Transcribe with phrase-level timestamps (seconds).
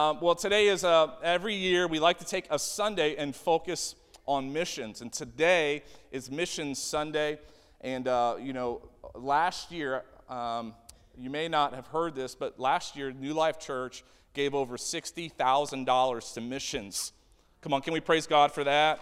[0.00, 3.96] Um, well, today is uh, every year we like to take a Sunday and focus
[4.24, 5.02] on missions.
[5.02, 7.38] And today is Missions Sunday.
[7.82, 8.80] And, uh, you know,
[9.14, 10.74] last year, um,
[11.18, 16.34] you may not have heard this, but last year, New Life Church gave over $60,000
[16.34, 17.12] to missions.
[17.60, 19.00] Come on, can we praise God for that?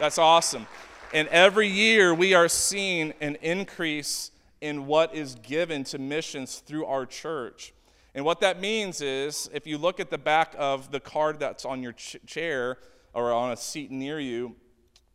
[0.00, 0.66] That's awesome.
[1.12, 6.86] And every year, we are seeing an increase in what is given to missions through
[6.86, 7.72] our church.
[8.14, 11.64] And what that means is, if you look at the back of the card that's
[11.64, 12.78] on your ch- chair
[13.12, 14.54] or on a seat near you,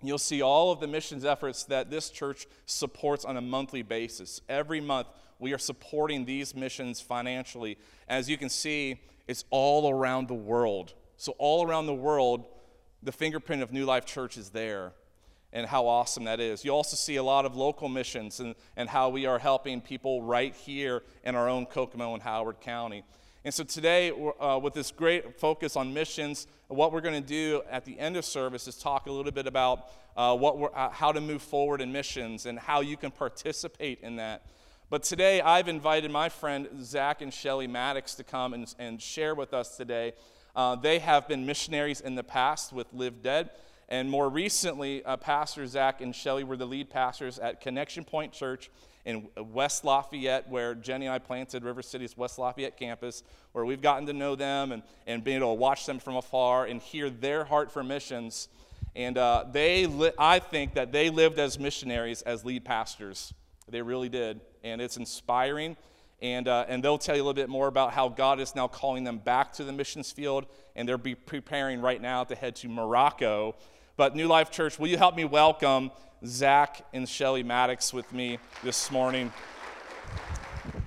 [0.01, 4.41] you'll see all of the missions efforts that this church supports on a monthly basis.
[4.49, 5.07] Every month,
[5.39, 7.77] we are supporting these missions financially.
[8.09, 10.93] As you can see, it's all around the world.
[11.15, 12.45] So, all around the world,
[13.01, 14.93] the fingerprint of New Life Church is there
[15.51, 16.63] and how awesome that is.
[16.63, 20.21] You also see a lot of local missions and, and how we are helping people
[20.21, 23.03] right here in our own Kokomo and Howard County.
[23.45, 27.61] And so today, uh, with this great focus on missions, what we're going to do
[27.71, 31.13] at the end of service is talk a little bit about uh, what uh, how
[31.13, 34.45] to move forward in missions and how you can participate in that.
[34.89, 39.35] But today, I've invited my friend Zach and Shelly Maddox to come and, and share
[39.35, 40.13] with us today.
[40.55, 43.51] Uh, they have been missionaries in the past with Live Dead.
[43.89, 48.31] And more recently, uh, Pastor Zach and Shelly were the lead pastors at Connection Point
[48.31, 48.69] Church
[49.03, 53.23] in West Lafayette, where Jenny and I planted River City's West Lafayette campus,
[53.53, 56.65] where we've gotten to know them and, and being able to watch them from afar
[56.65, 58.47] and hear their heart for missions.
[58.95, 63.33] And uh, they, li- I think that they lived as missionaries, as lead pastors.
[63.67, 64.39] They really did.
[64.63, 65.77] And it's inspiring.
[66.21, 68.67] And, uh, and they'll tell you a little bit more about how God is now
[68.67, 70.45] calling them back to the missions field.
[70.75, 73.55] And they're be preparing right now to head to Morocco
[73.99, 75.91] but New Life Church, will you help me welcome
[76.25, 79.29] Zach and Shelly Maddox with me this morning?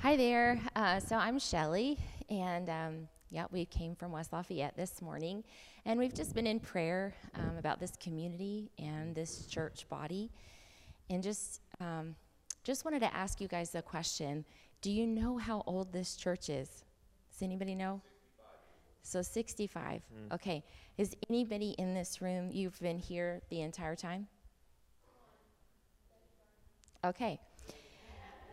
[0.01, 0.59] Hi there.
[0.75, 1.99] Uh, so I'm Shelly,
[2.31, 5.45] and um, yeah, we came from West Lafayette this morning,
[5.85, 10.31] and we've just been in prayer um, about this community and this church body,
[11.11, 12.17] and just um,
[12.65, 14.43] just wanted to ask you guys a question.
[14.81, 16.83] Do you know how old this church is?
[17.31, 18.01] Does anybody know?
[19.03, 20.03] So 65.
[20.03, 20.35] Mm.
[20.35, 20.65] Okay.
[20.99, 24.29] Is anybody in this room, you've been here the entire time?
[27.05, 27.41] Okay.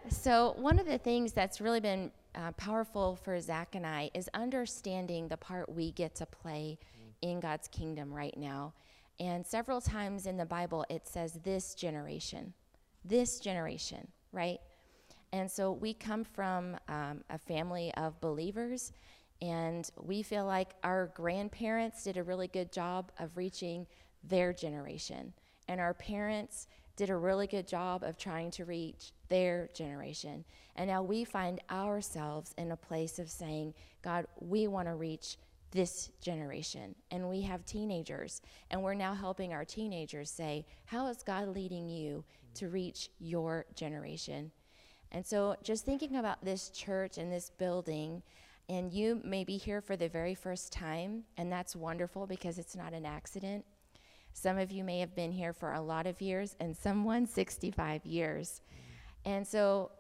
[0.10, 4.30] So, one of the things that's really been uh, powerful for Zach and I is
[4.34, 7.30] understanding the part we get to play mm.
[7.30, 8.74] in God's kingdom right now.
[9.20, 12.54] And several times in the Bible, it says this generation,
[13.04, 14.60] this generation, right?
[15.32, 18.94] And so we come from um, a family of believers
[19.42, 23.88] and we feel like our grandparents did a really good job of reaching
[24.24, 25.34] their generation.
[25.68, 30.44] And our parents did a really good job of trying to reach their generation.
[30.76, 35.38] And now we find ourselves in a place of saying, God, we want to reach
[35.72, 36.96] this generation.
[37.12, 38.42] And we have teenagers,
[38.72, 43.66] and we're now helping our teenagers say, How is God leading you to reach your
[43.76, 44.52] generation?
[45.12, 48.22] And so, just thinking about this church and this building,
[48.70, 52.76] and you may be here for the very first time, and that's wonderful because it's
[52.76, 53.66] not an accident.
[54.34, 58.06] Some of you may have been here for a lot of years, and someone 65
[58.06, 58.62] years.
[59.26, 59.92] And so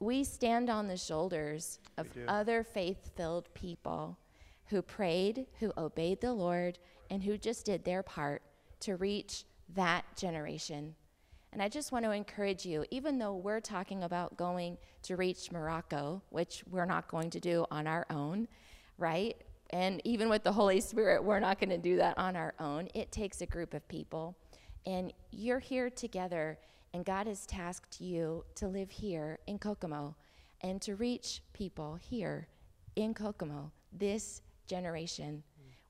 [0.00, 4.18] we stand on the shoulders of other faith filled people
[4.66, 6.78] who prayed, who obeyed the Lord,
[7.10, 8.42] and who just did their part
[8.80, 10.94] to reach that generation
[11.54, 15.52] and I just want to encourage you, even though we're talking about going to reach
[15.52, 18.48] Morocco, which we're not going to do on our own,
[18.98, 19.36] right?
[19.70, 22.88] And even with the Holy Spirit, we're not going to do that on our own.
[22.92, 24.36] It takes a group of people.
[24.84, 26.58] And you're here together,
[26.92, 30.16] and God has tasked you to live here in Kokomo
[30.60, 32.48] and to reach people here
[32.96, 35.44] in Kokomo, this generation,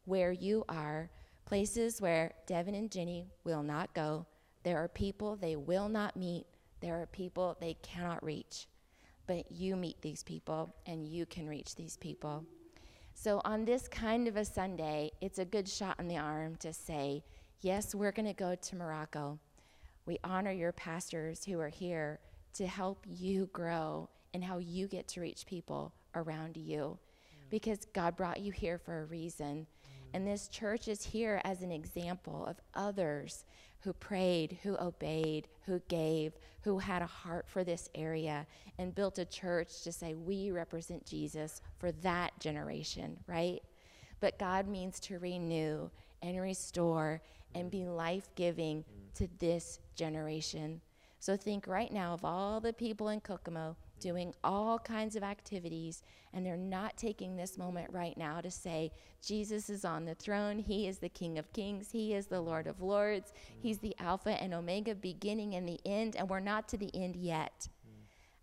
[0.05, 1.09] where you are,
[1.47, 4.27] places where Devin and Jenny will not go
[4.65, 6.47] there are people they will not meet,
[6.81, 8.67] there are people they cannot reach.
[9.27, 12.45] But you meet these people and you can reach these people.
[13.15, 16.73] So, on this kind of a Sunday, it's a good shot in the arm to
[16.73, 17.23] say,
[17.61, 19.39] Yes, we're going to go to Morocco.
[20.05, 22.19] We honor your pastors who are here
[22.55, 26.99] to help you grow and how you get to reach people around you.
[27.49, 29.67] Because God brought you here for a reason.
[29.67, 30.17] Mm-hmm.
[30.17, 33.45] And this church is here as an example of others
[33.85, 36.33] who prayed, who obeyed, who gave,
[36.63, 38.47] who had a heart for this area,
[38.79, 43.61] and built a church to say, we represent Jesus for that generation, right?
[44.21, 45.91] But God means to renew
[46.23, 47.21] and restore
[47.55, 49.15] and be life giving mm.
[49.17, 50.81] to this generation.
[51.21, 56.03] So think right now of all the people in Kokomo doing all kinds of activities,
[56.35, 58.93] and they're not taking this moment right now to say,
[59.27, 60.59] Jesus is on the throne.
[60.59, 61.91] He is the King of Kings.
[61.91, 63.33] He is the Lord of Lords.
[63.63, 67.17] He's the Alpha and Omega, beginning and the end, and we're not to the end
[67.17, 67.67] yet.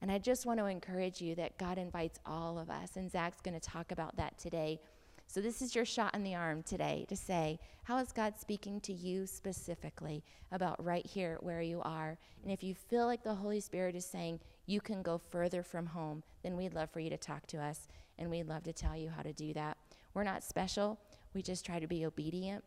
[0.02, 3.40] And I just want to encourage you that God invites all of us, and Zach's
[3.42, 4.80] going to talk about that today.
[5.28, 8.81] So, this is your shot in the arm today to say, How is God speaking
[8.81, 12.18] to you specifically about right here where you are?
[12.42, 15.88] And if you feel like the Holy Spirit is saying you can go further from
[15.88, 17.88] home, then we'd love for you to talk to us,
[18.18, 19.78] and we'd love to tell you how to do that.
[20.13, 21.00] We're not special,
[21.34, 22.63] we just try to be obedient.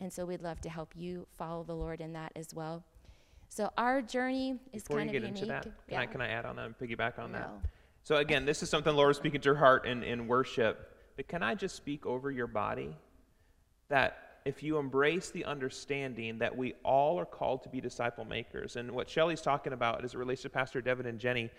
[0.00, 2.84] And so, we'd love to help you follow the Lord in that as well.
[3.54, 5.42] So our journey is Before kind you of get unique.
[5.42, 6.00] into that, can, yeah.
[6.00, 7.52] I, can I add on that and piggyback on that?
[8.02, 10.90] So, again, this is something the Lord is speaking to your heart in, in worship.
[11.16, 12.96] But can I just speak over your body?
[13.90, 18.76] That if you embrace the understanding that we all are called to be disciple makers,
[18.76, 21.50] and what Shelly's talking about as it relates to Pastor Devin and Jenny,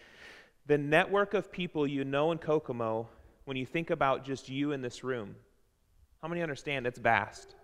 [0.67, 3.07] the network of people you know in Kokomo,
[3.45, 5.35] when you think about just you in this room,
[6.21, 7.55] how many understand it's vast?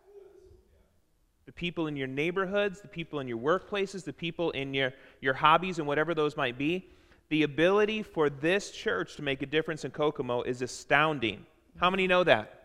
[1.51, 5.33] the people in your neighborhoods, the people in your workplaces, the people in your, your
[5.33, 6.87] hobbies and whatever those might be.
[7.27, 11.45] The ability for this church to make a difference in Kokomo is astounding.
[11.77, 12.60] How many know that?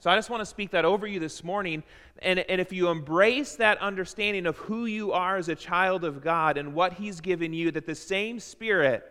[0.00, 1.82] So I just want to speak that over you this morning.
[2.20, 6.22] And, and if you embrace that understanding of who you are as a child of
[6.22, 9.04] God and what He's given you, that the same Spirit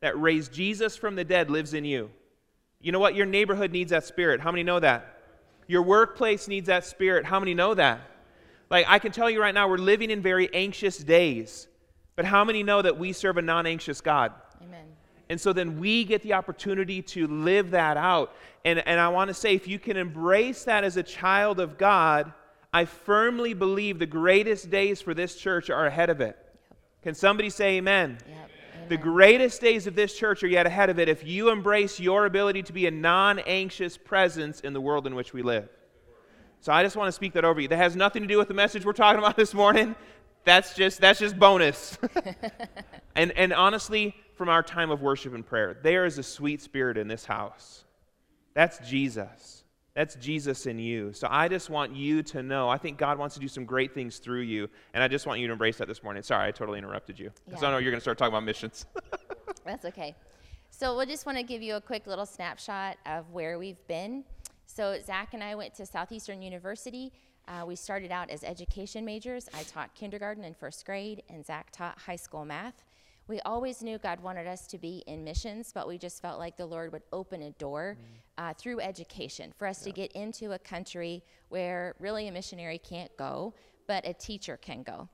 [0.00, 2.10] that raised Jesus from the dead lives in you.
[2.80, 3.14] You know what?
[3.14, 4.40] Your neighborhood needs that Spirit.
[4.40, 5.20] How many know that?
[5.68, 7.24] Your workplace needs that Spirit.
[7.24, 8.00] How many know that?
[8.68, 11.68] Like, I can tell you right now, we're living in very anxious days.
[12.16, 14.32] But how many know that we serve a non anxious God?
[14.62, 14.86] Amen.
[15.28, 18.34] And so then we get the opportunity to live that out.
[18.64, 21.78] And, and I want to say, if you can embrace that as a child of
[21.78, 22.32] God,
[22.72, 26.36] I firmly believe the greatest days for this church are ahead of it.
[27.02, 28.18] Can somebody say amen?
[28.28, 28.50] Yep.
[28.88, 32.26] The greatest days of this church are yet ahead of it if you embrace your
[32.26, 35.68] ability to be a non anxious presence in the world in which we live.
[36.60, 37.68] So I just want to speak that over you.
[37.68, 39.96] That has nothing to do with the message we're talking about this morning.
[40.44, 41.98] That's just that's just bonus.
[43.16, 46.98] and and honestly, from our time of worship and prayer, there is a sweet spirit
[46.98, 47.84] in this house.
[48.54, 49.62] That's Jesus.
[49.94, 51.12] That's Jesus in you.
[51.12, 52.68] So I just want you to know.
[52.68, 55.38] I think God wants to do some great things through you, and I just want
[55.38, 56.24] you to embrace that this morning.
[56.24, 57.30] Sorry, I totally interrupted you.
[57.46, 57.70] Because I Yeah.
[57.70, 58.84] know you're going to start talking about missions.
[59.64, 60.16] That's okay.
[60.70, 64.24] So we'll just want to give you a quick little snapshot of where we've been.
[64.66, 67.12] So Zach and I went to Southeastern University.
[67.46, 69.48] Uh, we started out as education majors.
[69.54, 72.82] I taught kindergarten and first grade, and Zach taught high school math.
[73.28, 76.56] We always knew God wanted us to be in missions, but we just felt like
[76.56, 77.96] the Lord would open a door
[78.36, 83.16] uh, through education for us to get into a country where really a missionary can't
[83.16, 83.54] go,
[83.86, 85.08] but a teacher can go.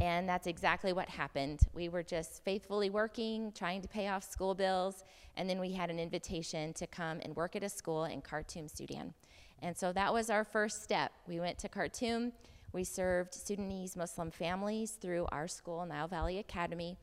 [0.00, 1.60] And that's exactly what happened.
[1.74, 5.04] We were just faithfully working, trying to pay off school bills,
[5.36, 8.66] and then we had an invitation to come and work at a school in Khartoum,
[8.68, 9.12] Sudan.
[9.60, 11.12] And so that was our first step.
[11.28, 12.32] We went to Khartoum.
[12.72, 16.96] We served Sudanese Muslim families through our school, Nile Valley Academy.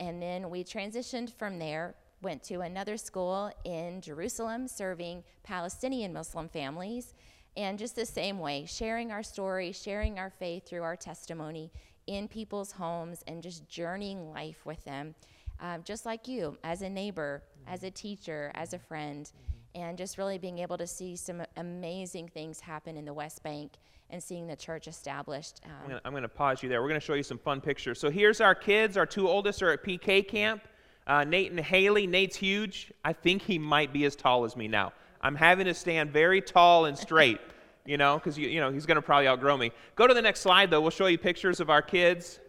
[0.00, 6.48] And then we transitioned from there, went to another school in Jerusalem serving Palestinian Muslim
[6.48, 7.12] families.
[7.56, 11.70] And just the same way, sharing our story, sharing our faith through our testimony
[12.06, 15.14] in people's homes and just journeying life with them,
[15.60, 19.30] um, just like you, as a neighbor, as a teacher, as a friend,
[19.74, 23.72] and just really being able to see some amazing things happen in the West Bank
[24.10, 25.60] and seeing the church established.
[25.64, 26.82] I'm Um, I'm gonna pause you there.
[26.82, 28.00] We're gonna show you some fun pictures.
[28.00, 28.96] So here's our kids.
[28.96, 30.62] Our two oldest are at PK camp.
[31.06, 32.06] Uh, Nate and Haley.
[32.06, 32.92] Nate's huge.
[33.04, 34.92] I think he might be as tall as me now.
[35.22, 37.40] I'm having to stand very tall and straight,
[37.86, 39.72] you know, because you, you know he's gonna probably outgrow me.
[39.94, 40.80] Go to the next slide though.
[40.80, 42.40] We'll show you pictures of our kids.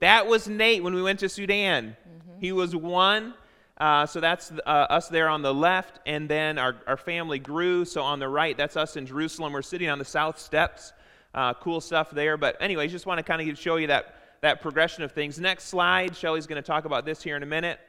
[0.00, 1.96] That was Nate when we went to Sudan.
[2.40, 3.34] He was one.
[3.80, 7.84] Uh, so that's uh, us there on the left, and then our, our family grew.
[7.86, 9.54] So on the right, that's us in Jerusalem.
[9.54, 10.92] We're sitting on the south steps.
[11.34, 12.36] Uh, cool stuff there.
[12.36, 15.40] But anyways, just want to kind of show you that, that progression of things.
[15.40, 17.80] Next slide, Shelly's going to talk about this here in a minute.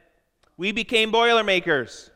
[0.56, 2.10] We became Boilermakers.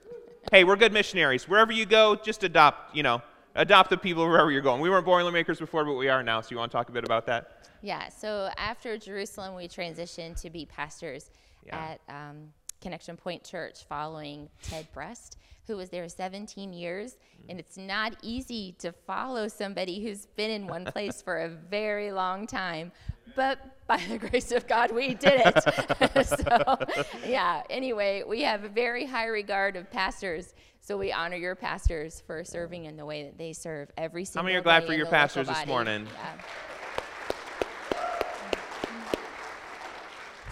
[0.51, 1.47] hey, we're good missionaries.
[1.47, 3.21] Wherever you go, just adopt, you know,
[3.57, 4.81] adopt the people wherever you're going.
[4.81, 6.41] We weren't Boilermakers before, but we are now.
[6.41, 7.69] So you want to talk a bit about that?
[7.83, 11.31] Yeah, so after Jerusalem, we transitioned to be pastors
[11.67, 11.77] Yeah.
[11.77, 17.13] at um, Connection Point Church following Ted Brest, who was there 17 years.
[17.13, 17.51] Mm.
[17.51, 22.13] And it's not easy to follow somebody who's been in one place for a very
[22.13, 22.93] long time.
[23.35, 26.27] But by the grace of God, we did it.
[26.27, 26.79] so,
[27.27, 30.55] yeah, anyway, we have a very high regard of pastors.
[30.81, 34.43] So we honor your pastors for serving in the way that they serve every single
[34.43, 34.45] time.
[34.45, 36.07] How many are glad for your pastors this morning?
[36.07, 36.43] Yeah.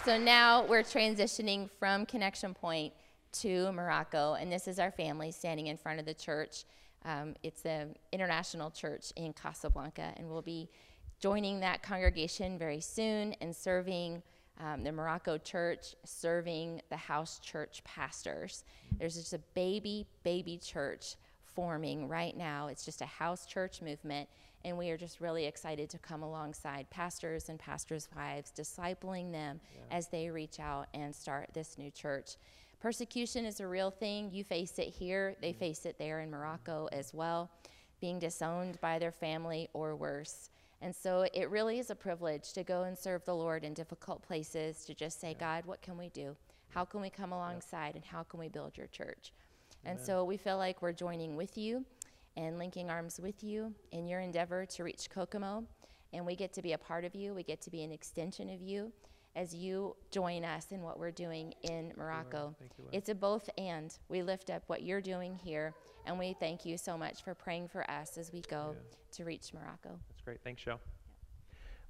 [0.05, 2.93] So now we're transitioning from Connection Point
[3.39, 6.65] to Morocco, and this is our family standing in front of the church.
[7.05, 10.69] Um, it's an International Church in Casablanca, and we'll be
[11.19, 14.21] joining that congregation very soon and serving
[14.59, 18.63] um, the Morocco church, serving the house church pastors.
[18.99, 21.15] There's just a baby, baby church
[21.55, 22.67] forming right now.
[22.67, 24.29] It's just a house church movement,
[24.65, 29.61] and we are just really excited to come alongside pastors and pastors' wives, discipling them
[29.73, 29.95] yeah.
[29.95, 32.31] as they reach out and start this new church.
[32.81, 34.31] Persecution is a real thing.
[34.33, 35.59] You face it here, they mm-hmm.
[35.59, 37.51] face it there in Morocco as well,
[38.01, 40.49] being disowned by their family or worse.
[40.81, 44.23] And so it really is a privilege to go and serve the Lord in difficult
[44.23, 45.39] places, to just say, yeah.
[45.39, 46.35] God, what can we do?
[46.69, 47.97] How can we come alongside yeah.
[47.97, 49.31] and how can we build your church?
[49.85, 49.97] Amen.
[49.97, 51.85] And so we feel like we're joining with you
[52.37, 55.63] and linking arms with you in your endeavor to reach Kokomo.
[56.13, 58.49] And we get to be a part of you, we get to be an extension
[58.49, 58.91] of you
[59.35, 62.55] as you join us in what we're doing in Morocco.
[62.61, 63.95] You, it's a both and.
[64.07, 65.73] We lift up what you're doing here,
[66.05, 69.15] and we thank you so much for praying for us as we go yeah.
[69.17, 69.99] to reach Morocco.
[70.09, 70.39] That's great.
[70.41, 70.79] Thanks, Shell.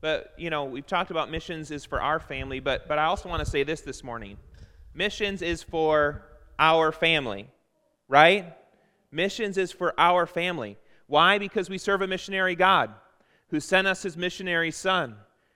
[0.01, 3.29] But, you know, we've talked about missions is for our family, but, but I also
[3.29, 4.37] want to say this this morning.
[4.93, 6.23] Missions is for
[6.57, 7.47] our family,
[8.07, 8.55] right?
[9.11, 10.77] Missions is for our family.
[11.07, 11.37] Why?
[11.37, 12.91] Because we serve a missionary God
[13.49, 15.15] who sent us his missionary son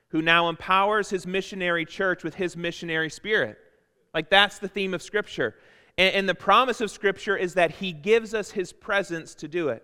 [0.10, 3.58] who now empowers his missionary church with his missionary spirit.
[4.14, 5.56] Like that's the theme of Scripture.
[5.98, 9.70] And, and, the promise of Scripture is that he gives us his presence to do
[9.70, 9.84] it.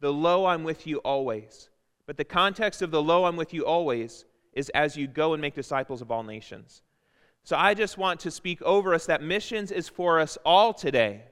[0.00, 1.70] The lo, I'm with you always.
[2.06, 5.40] But the context of the lo, I'm with you always is as you go and
[5.40, 6.82] make disciples of all nations.
[7.44, 11.22] So I just want to speak over us that missions is for us all today.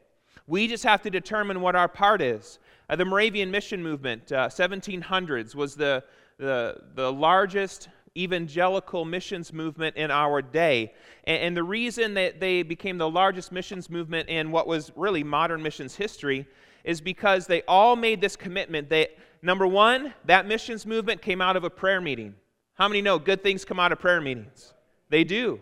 [0.50, 2.58] We just have to determine what our part is.
[2.88, 6.02] Uh, the Moravian mission movement, uh, 1700s, was the,
[6.38, 10.92] the, the largest evangelical missions movement in our day.
[11.22, 15.22] And, and, the reason that they became the largest missions movement in what was really
[15.22, 16.48] modern missions history
[16.82, 21.54] is because they all made this commitment that, number one, that missions movement came out
[21.54, 22.34] of a prayer meeting.
[22.74, 24.74] How many know good things come out of prayer meetings?
[25.10, 25.60] They do.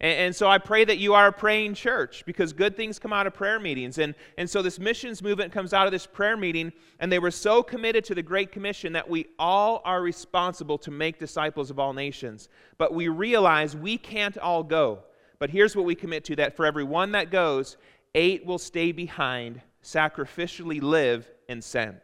[0.00, 3.12] And, and, so I pray that you are a praying church because good things come
[3.12, 3.98] out of prayer meetings.
[3.98, 7.32] And, and so this missions movement comes out of this prayer meeting, and they were
[7.32, 11.80] so committed to the Great Commission that we all are responsible to make disciples of
[11.80, 12.48] all nations.
[12.78, 15.00] But we realize we can't all go.
[15.40, 17.76] But here's what we commit to that for every one that goes,
[18.14, 22.00] eight will stay behind, sacrificially live, and send.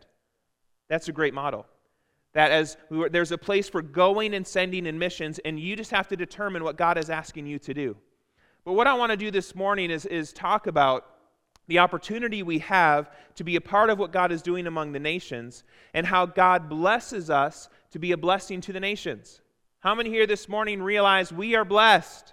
[0.89, 1.67] That's a great model.
[2.35, 5.91] That as we there's a place for going and sending and missions, and you just
[5.93, 7.97] have to determine what God is asking you to do.
[8.65, 11.07] But what I want to do this morning is, is talk about
[11.67, 15.01] the opportunity we have to be a part of what God is doing among the
[15.01, 15.65] nations
[15.95, 19.41] and how God blesses us to be a blessing to the nations.
[19.81, 22.33] How many here this morning realize we are blessed?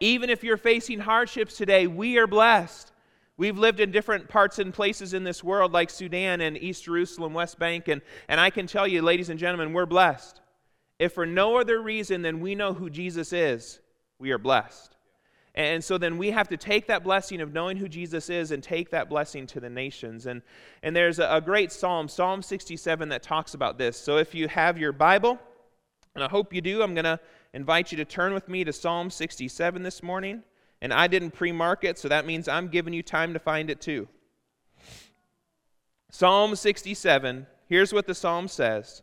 [0.00, 2.92] Even if you're facing hardships today, we are blessed.
[3.38, 7.34] We've lived in different parts and places in this world, like Sudan and East Jerusalem,
[7.34, 10.40] West Bank, and, and I can tell you, ladies and gentlemen, we're blessed.
[10.98, 13.80] If for no other reason than we know who Jesus is,
[14.18, 14.96] we are blessed.
[15.54, 18.62] And so then we have to take that blessing of knowing who Jesus is and
[18.62, 20.26] take that blessing to the nations.
[20.26, 20.42] And,
[20.82, 23.98] and there's a, a great psalm, Psalm 67, that talks about this.
[23.98, 25.38] So if you have your Bible,
[26.14, 27.20] and I hope you do, I'm going to
[27.54, 30.42] invite you to turn with me to Psalm 67 this morning.
[30.82, 33.70] And I didn't pre mark it, so that means I'm giving you time to find
[33.70, 34.08] it too.
[36.10, 39.02] Psalm 67, here's what the psalm says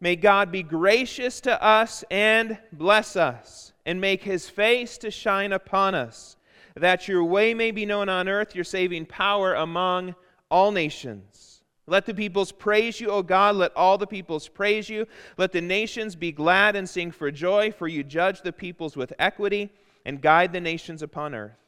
[0.00, 5.52] May God be gracious to us and bless us, and make his face to shine
[5.52, 6.36] upon us,
[6.74, 10.14] that your way may be known on earth, your saving power among
[10.50, 11.62] all nations.
[11.86, 13.56] Let the peoples praise you, O God.
[13.56, 15.06] Let all the peoples praise you.
[15.38, 19.14] Let the nations be glad and sing for joy, for you judge the peoples with
[19.18, 19.70] equity
[20.04, 21.58] and guide the nations upon earth.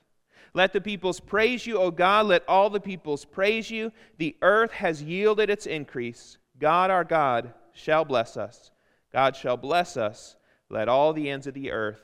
[0.53, 2.27] Let the peoples praise you, O God.
[2.27, 3.93] Let all the peoples praise you.
[4.19, 6.39] The earth has yielded its increase.
[6.59, 8.71] God our God shall bless us.
[9.13, 10.37] God shall bless us.
[10.69, 12.01] Let all the ends of the earth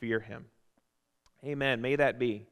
[0.00, 0.46] fear him.
[1.44, 1.80] Amen.
[1.80, 2.46] May that be.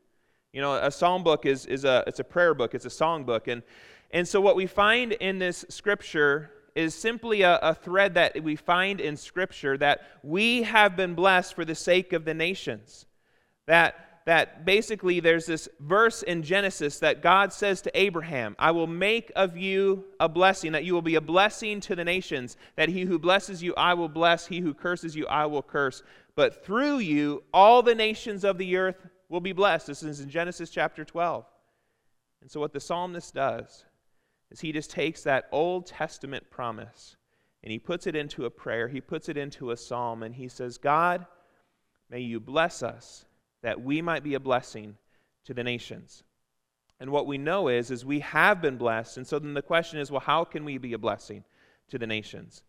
[0.52, 3.24] You know, a psalm book is, is a, it's a prayer book, it's a song
[3.24, 3.48] book.
[3.48, 3.62] And,
[4.10, 8.56] and so, what we find in this scripture is simply a, a thread that we
[8.56, 13.06] find in scripture that we have been blessed for the sake of the nations.
[13.66, 18.86] That, that basically there's this verse in Genesis that God says to Abraham, I will
[18.86, 22.88] make of you a blessing, that you will be a blessing to the nations, that
[22.88, 26.02] he who blesses you I will bless, he who curses you I will curse.
[26.34, 29.88] But through you all the nations of the earth will be blessed.
[29.88, 31.44] This is in Genesis chapter 12.
[32.42, 33.84] And so, what the psalmist does
[34.50, 37.16] is he just takes that Old Testament promise
[37.62, 40.46] and he puts it into a prayer, he puts it into a psalm, and he
[40.46, 41.26] says, God,
[42.08, 43.25] may you bless us
[43.66, 44.94] that we might be a blessing
[45.44, 46.22] to the nations.
[47.00, 49.16] And what we know is, is we have been blessed.
[49.16, 51.42] And so then the question is, well, how can we be a blessing
[51.88, 52.62] to the nations?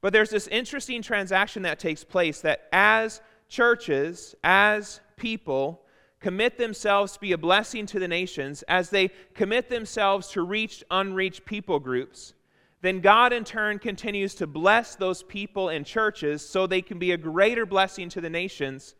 [0.00, 5.82] But there's this interesting transaction that takes place that as churches, as people,
[6.20, 10.84] commit themselves to be a blessing to the nations, as they commit themselves to reach
[10.88, 12.32] unreached people groups,
[12.80, 17.10] then God in turn continues to bless those people and churches so they can be
[17.10, 18.94] a greater blessing to the nations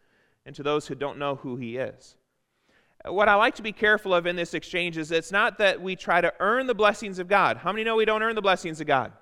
[0.47, 2.17] and to those who don't know who He is.
[3.07, 5.95] What I like to be careful of in this exchange is it's not that we
[5.95, 7.59] try to earn the blessings of God.
[7.59, 9.13] How many know we don't earn the blessings of God?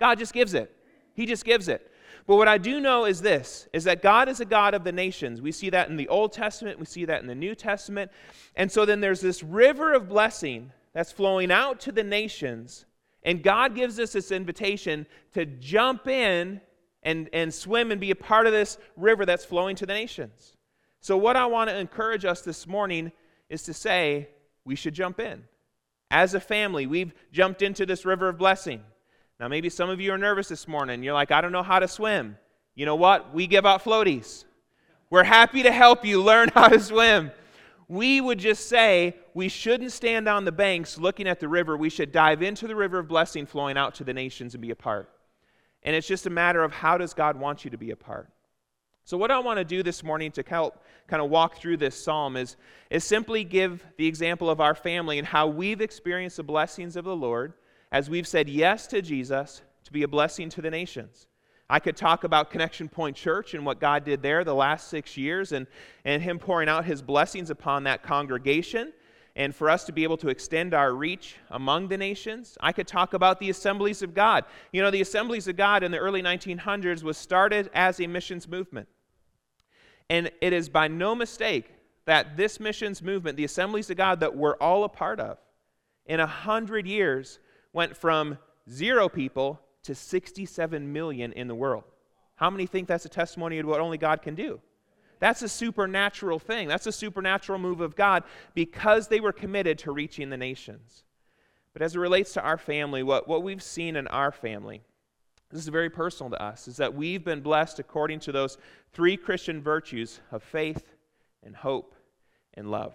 [0.00, 0.74] God just gives it.
[1.12, 1.90] He just gives it.
[2.26, 4.92] But what I do know is this is that God is a God of the
[4.92, 5.40] nations.
[5.40, 8.10] We see that in the Old Testament, we see that in the New Testament.
[8.54, 12.86] And so then there's this river of blessing that's flowing out to the nations.
[13.22, 16.60] And God gives us this invitation to jump in
[17.02, 20.54] and, and swim and be a part of this river that's flowing to the nations.
[21.00, 23.12] So, what I want to encourage us this morning
[23.48, 24.28] is to say
[24.64, 25.44] we should jump in.
[26.10, 28.82] As a family, we've jumped into this river of blessing.
[29.38, 31.02] Now, maybe some of you are nervous this morning.
[31.02, 32.36] You're like, I don't know how to swim.
[32.74, 33.32] You know what?
[33.32, 34.44] We give out floaties.
[35.10, 37.30] We're happy to help you learn how to swim.
[37.88, 41.76] We would just say we shouldn't stand on the banks looking at the river.
[41.76, 44.70] We should dive into the river of blessing flowing out to the nations and be
[44.70, 45.08] a part.
[45.82, 48.28] And it's just a matter of how does God want you to be a part?
[49.04, 52.00] So, what I want to do this morning to help kind of walk through this
[52.00, 52.56] psalm is,
[52.90, 57.04] is simply give the example of our family and how we've experienced the blessings of
[57.04, 57.54] the Lord
[57.90, 61.26] as we've said yes to Jesus to be a blessing to the nations.
[61.70, 65.16] I could talk about Connection Point Church and what God did there the last six
[65.16, 65.66] years and,
[66.04, 68.92] and Him pouring out His blessings upon that congregation
[69.36, 72.56] and for us to be able to extend our reach among the nations.
[72.60, 74.44] I could talk about the Assemblies of God.
[74.72, 78.48] You know, the Assemblies of God in the early 1900s was started as a missions
[78.48, 78.88] movement.
[80.10, 81.74] And it is by no mistake
[82.06, 85.38] that this missions movement, the Assemblies of God that we're all a part of,
[86.06, 87.38] in a hundred years
[87.72, 88.38] went from
[88.70, 91.84] zero people to 67 million in the world.
[92.36, 94.60] How many think that's a testimony of what only God can do?
[95.18, 96.68] That's a supernatural thing.
[96.68, 98.22] That's a supernatural move of God
[98.54, 101.04] because they were committed to reaching the nations.
[101.72, 104.82] But as it relates to our family, what, what we've seen in our family,
[105.50, 108.58] this is very personal to us, is that we've been blessed according to those
[108.92, 110.94] three Christian virtues of faith
[111.42, 111.94] and hope
[112.54, 112.94] and love.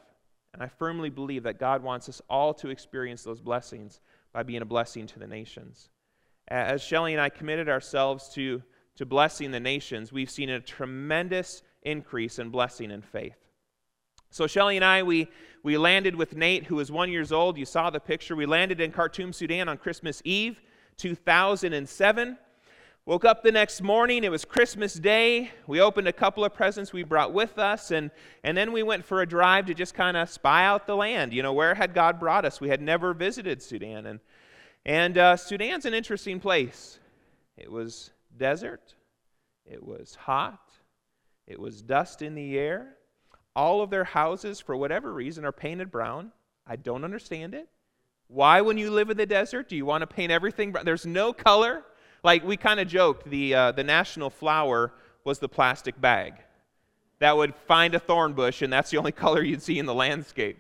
[0.54, 4.02] And I firmly believe that God wants us all to experience those blessings
[4.34, 5.90] by being a blessing to the nations.
[6.48, 8.62] As Shelly and I committed ourselves to,
[8.98, 13.38] to blessing the nations, we've seen a tremendous increase in blessing and faith.
[14.30, 15.28] So Shelly and I, we,
[15.64, 17.58] we landed with Nate, who was one years old.
[17.58, 18.36] You saw the picture.
[18.36, 20.62] We landed in Khartoum, Sudan on Christmas Eve,
[20.98, 22.38] 2007.
[23.06, 25.52] Woke up the next morning, it was Christmas Day.
[25.68, 28.12] We opened a couple of presents we brought with us, and,
[28.46, 31.34] and then we went for a drive to just kind of spy out the land.
[31.34, 32.62] You know, where had God brought us?
[32.62, 34.06] We had never visited Sudan.
[34.06, 34.20] And,
[34.86, 36.98] and uh, Sudan's an interesting place.
[37.58, 38.96] It was desert,
[39.66, 40.72] it was hot,
[41.46, 42.96] it was dust in the air.
[43.54, 46.32] All of their houses, for whatever reason, are painted brown.
[46.66, 47.68] I don't understand it.
[48.34, 50.74] Why, when you live in the desert, do you want to paint everything?
[50.84, 51.84] There's no color.
[52.24, 54.92] Like we kind of joked, the, uh, the national flower
[55.24, 56.34] was the plastic bag
[57.20, 59.94] that would find a thorn bush, and that's the only color you'd see in the
[59.94, 60.58] landscape.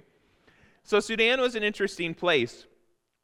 [0.83, 2.67] So Sudan was an interesting place.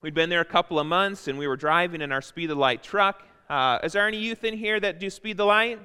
[0.02, 2.58] We'd been there a couple of months, and we were driving in our Speed of
[2.58, 3.22] Light truck.
[3.50, 5.80] Uh, is there any youth in here that do Speed the Light?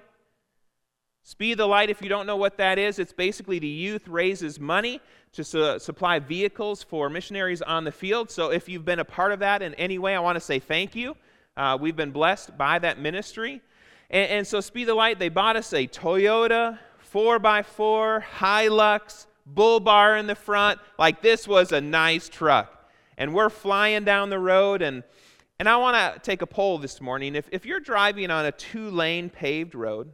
[1.27, 4.61] Speed the Light, if you don't know what that is, it's basically the youth raises
[4.61, 5.01] money
[5.33, 8.31] to su- supply vehicles for missionaries on the field.
[8.31, 10.59] So if you've been a part of that in any way, I want to say
[10.59, 11.17] thank you.
[11.57, 13.63] Uh, we've been blessed by that ministry.
[14.11, 16.79] And, and, so Speed the Light, they bought us a Toyota
[17.11, 20.79] 4x4 Hilux, bull bar in the front.
[20.99, 22.91] Like this was a nice truck.
[23.17, 25.03] And we're flying down the road and
[25.59, 27.37] and I want to take a poll this morning.
[27.37, 30.11] If, if you're driving on a two lane paved road,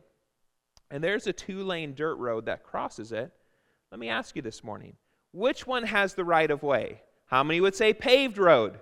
[0.91, 3.33] and there's a two lane dirt road that crosses it,
[3.91, 4.95] let me ask you this morning
[5.33, 7.03] which one has the right of way?
[7.27, 8.79] How many would say paved road?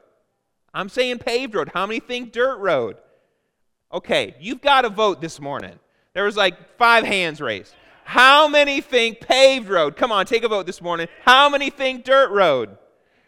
[0.72, 1.70] I'm saying paved road.
[1.74, 2.96] How many think dirt road?
[3.92, 5.78] Okay, you've got to vote this morning.
[6.14, 7.74] There was like five hands raised.
[8.04, 9.96] How many think paved road?
[9.96, 11.08] Come on, take a vote this morning.
[11.24, 12.76] How many think dirt road?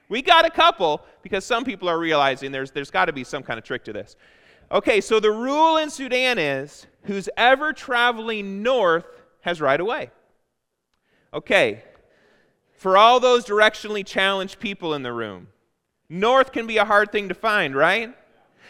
[0.08, 3.42] We got a couple because some people are realizing there's, there's got to be some
[3.42, 4.16] kind of trick to this.
[4.72, 9.04] Okay, so the rule in Sudan is who's ever traveling north
[9.40, 10.10] has right away.
[11.32, 11.82] Okay,
[12.76, 15.48] for all those directionally challenged people in the room,
[16.08, 18.14] north can be a hard thing to find, right?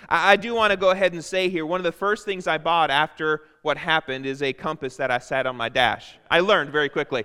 [0.08, 2.46] I, I do want to go ahead and say here one of the first things
[2.46, 6.18] I bought after what happened is a compass that I sat on my dash.
[6.30, 7.24] I learned very quickly.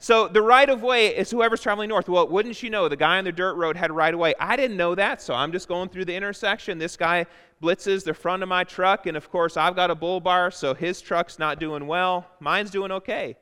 [0.00, 2.08] So the right of way is whoever's traveling north.
[2.08, 4.32] Well, wouldn't you know, the guy on the dirt road had right of way.
[4.38, 6.78] I didn't know that, so I'm just going through the intersection.
[6.78, 7.26] This guy
[7.60, 10.72] blitzes the front of my truck, and of course, I've got a bull bar, so
[10.72, 12.28] his truck's not doing well.
[12.38, 13.36] Mine's doing okay.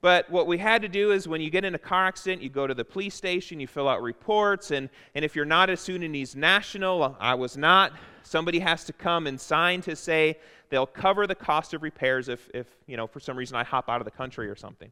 [0.00, 2.48] But what we had to do is when you get in a car accident, you
[2.48, 5.76] go to the police station, you fill out reports, and, and if you're not a
[5.76, 10.38] Sudanese national, I was not, somebody has to come and sign to say
[10.70, 13.90] they'll cover the cost of repairs if, if you know, for some reason I hop
[13.90, 14.90] out of the country or something.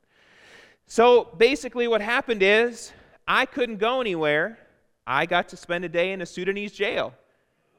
[0.90, 2.90] So basically, what happened is
[3.28, 4.58] I couldn't go anywhere.
[5.06, 7.14] I got to spend a day in a Sudanese jail.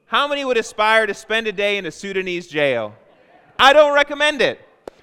[0.06, 2.94] How many would aspire to spend a day in a Sudanese jail?
[3.58, 4.60] I don't recommend it.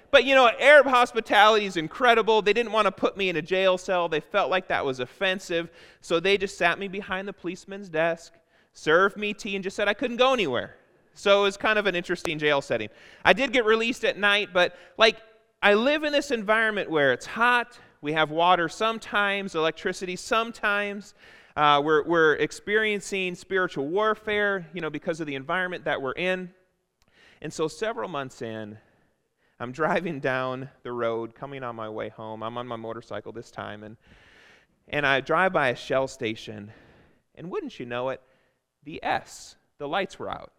[0.10, 2.42] But you know, Arab hospitality is incredible.
[2.42, 4.10] They didn't want to put me in a jail cell.
[4.10, 5.70] They felt like that was offensive.
[6.02, 8.34] So they just sat me behind the policeman's desk,
[8.74, 10.78] served me tea, and just said I couldn't go anywhere.
[11.14, 12.90] So it was kind of an interesting jail setting.
[13.24, 15.18] I did get released at night, but like
[15.62, 21.14] I live in this environment where it's hot, we have water sometimes, electricity sometimes.
[21.56, 26.52] Uh, we're, we're experiencing spiritual warfare, you know, because of the environment that we're in.
[27.42, 28.78] And so several months in,
[29.60, 32.44] I'm driving down the road, coming on my way home.
[32.44, 33.98] I'm on my motorcycle this time, and,
[34.88, 36.72] and I drive by a Shell station,
[37.36, 38.22] and wouldn't you know it,
[38.84, 40.54] the S, the lights were out.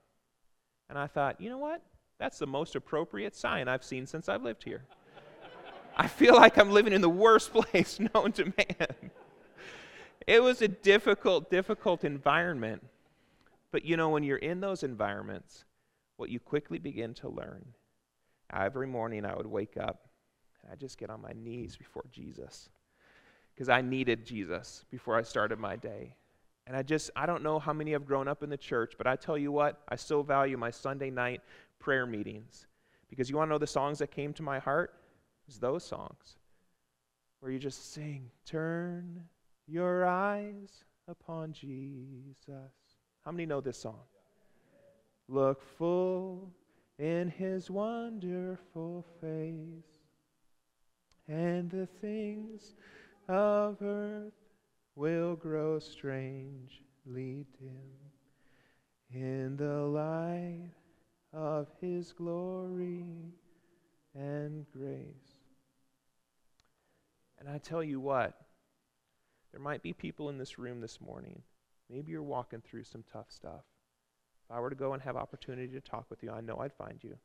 [0.90, 1.83] And I thought, you know what?
[2.18, 4.85] That's the most appropriate sign I've seen since I've lived here.
[6.01, 9.11] I feel like I'm living in the worst place known to man.
[10.27, 12.83] it was a difficult, difficult environment.
[13.71, 15.65] But you know, when you're in those environments,
[16.17, 17.67] what you quickly begin to learn
[18.53, 20.09] Every morning I would wake up
[20.63, 22.69] and I'd just get on my knees before Jesus
[23.55, 26.17] because I needed Jesus before I started my day.
[26.67, 29.07] And I just, I don't know how many have grown up in the church, but
[29.07, 31.43] I tell you what, I still value my Sunday night
[31.79, 32.67] prayer meetings.
[33.09, 34.95] Because you want to know the songs that came to my heart?
[35.59, 36.37] Those songs
[37.41, 39.25] where you just sing, Turn
[39.67, 42.73] your eyes upon Jesus.
[43.25, 44.01] How many know this song?
[45.29, 46.51] Look full
[46.99, 49.85] in his wonderful face,
[51.29, 52.75] and the things
[53.29, 54.33] of earth
[54.97, 58.01] will grow strangely dim
[59.13, 60.71] in the light
[61.33, 63.07] of his glory
[64.15, 65.30] and grace.
[67.40, 68.35] And I tell you what,
[69.50, 71.42] there might be people in this room this morning.
[71.88, 73.64] Maybe you're walking through some tough stuff.
[74.44, 76.72] If I were to go and have opportunity to talk with you, I know I'd
[76.72, 77.16] find you.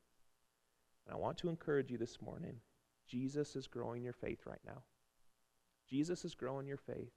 [1.06, 2.56] And I want to encourage you this morning.
[3.08, 4.84] Jesus is growing your faith right now.
[5.88, 7.12] Jesus is growing your faith.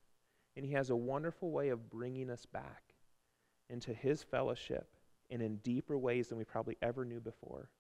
[0.57, 2.83] And he has a wonderful way of bringing us back
[3.71, 4.89] into his fellowship
[5.31, 7.71] and in deeper ways than we probably ever knew before.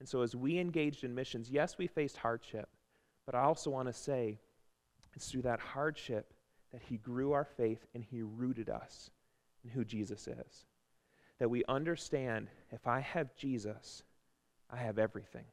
[0.00, 2.68] And so, as we engaged in missions, yes, we faced hardship,
[3.26, 4.38] but I also want to say
[5.14, 6.32] it's through that hardship
[6.72, 9.10] that he grew our faith and he rooted us
[9.62, 10.66] in who Jesus is
[11.38, 14.02] that we understand if I have Jesus,
[14.70, 15.44] I have everything.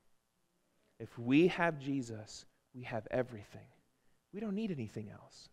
[1.00, 3.68] If we have Jesus, we have everything.
[4.34, 5.50] We don't need anything else.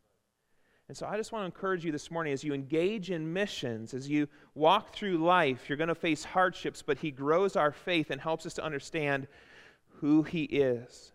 [0.89, 3.93] And so I just want to encourage you this morning as you engage in missions,
[3.93, 8.11] as you walk through life, you're going to face hardships, but He grows our faith
[8.11, 9.27] and helps us to understand
[10.01, 11.13] who He is.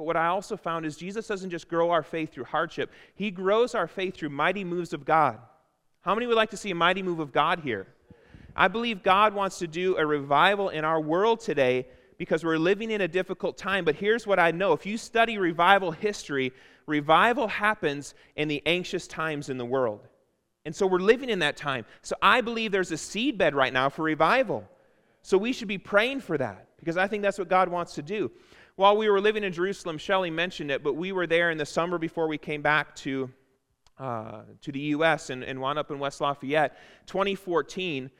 [0.00, 3.30] But what I also found is Jesus doesn't just grow our faith through hardship, He
[3.30, 5.38] grows our faith through mighty moves of God.
[6.00, 7.86] How many would like to see a mighty move of God here?
[8.56, 11.86] I believe God wants to do a revival in our world today
[12.16, 13.84] because we're living in a difficult time.
[13.84, 16.54] But here's what I know if you study revival history,
[16.86, 20.08] revival happens in the anxious times in the world.
[20.64, 21.84] And so we're living in that time.
[22.00, 24.66] So I believe there's a seedbed right now for revival.
[25.20, 28.02] So we should be praying for that because I think that's what God wants to
[28.02, 28.30] do.
[28.76, 31.66] While we were living in Jerusalem, Shelley mentioned it, but we were there in the
[31.66, 33.30] summer before we came back to,
[33.98, 35.30] uh, to the U.S.
[35.30, 36.76] and, and wound up in West Lafayette.
[37.06, 38.10] 2014,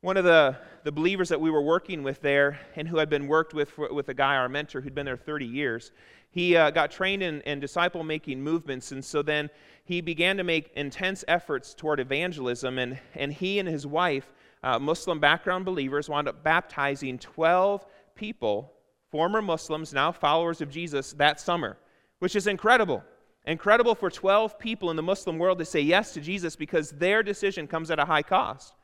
[0.00, 3.26] one of the, the believers that we were working with there and who had been
[3.26, 5.90] worked with with a guy, our mentor, who'd been there 30 years,
[6.30, 8.92] he uh, got trained in, in disciple making movements.
[8.92, 9.50] And so then
[9.84, 12.78] he began to make intense efforts toward evangelism.
[12.78, 18.72] And, and he and his wife, uh, Muslim background believers, wound up baptizing 12 people,
[19.10, 21.76] former Muslims, now followers of Jesus, that summer,
[22.18, 23.02] which is incredible.
[23.46, 27.22] Incredible for 12 people in the Muslim world to say yes to Jesus because their
[27.22, 28.74] decision comes at a high cost.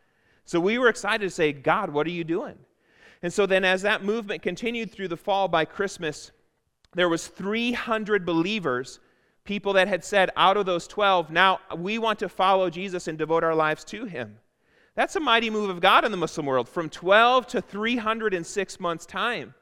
[0.45, 2.57] So we were excited to say, God, what are you doing?
[3.23, 6.31] And so then as that movement continued through the fall by Christmas,
[6.95, 9.01] there was 300 believers,
[9.45, 13.19] people that had said out of those 12, now we want to follow Jesus and
[13.19, 14.39] devote our lives to him.
[14.95, 19.07] That's a mighty move of God in the Muslim world, from 12 to 306 months'
[19.07, 19.55] time.